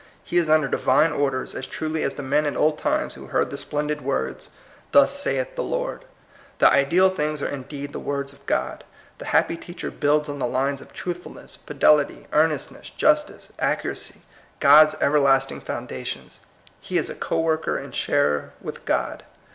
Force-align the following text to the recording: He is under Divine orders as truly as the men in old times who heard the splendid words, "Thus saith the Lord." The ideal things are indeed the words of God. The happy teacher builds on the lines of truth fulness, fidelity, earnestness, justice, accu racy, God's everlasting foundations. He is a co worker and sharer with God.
He 0.23 0.37
is 0.39 0.49
under 0.49 0.67
Divine 0.67 1.11
orders 1.11 1.53
as 1.53 1.67
truly 1.67 2.01
as 2.01 2.15
the 2.15 2.23
men 2.23 2.47
in 2.47 2.57
old 2.57 2.79
times 2.79 3.13
who 3.13 3.27
heard 3.27 3.51
the 3.51 3.55
splendid 3.55 4.01
words, 4.01 4.49
"Thus 4.93 5.11
saith 5.13 5.53
the 5.55 5.61
Lord." 5.61 6.05
The 6.57 6.71
ideal 6.73 7.11
things 7.11 7.39
are 7.39 7.47
indeed 7.47 7.93
the 7.93 7.99
words 7.99 8.33
of 8.33 8.43
God. 8.47 8.83
The 9.19 9.25
happy 9.25 9.57
teacher 9.57 9.91
builds 9.91 10.27
on 10.27 10.39
the 10.39 10.47
lines 10.47 10.81
of 10.81 10.91
truth 10.91 11.19
fulness, 11.21 11.57
fidelity, 11.67 12.25
earnestness, 12.33 12.89
justice, 12.89 13.49
accu 13.59 13.89
racy, 13.89 14.21
God's 14.59 14.95
everlasting 14.99 15.61
foundations. 15.61 16.39
He 16.79 16.97
is 16.97 17.07
a 17.11 17.13
co 17.13 17.39
worker 17.39 17.77
and 17.77 17.93
sharer 17.93 18.53
with 18.59 18.85
God. 18.85 19.21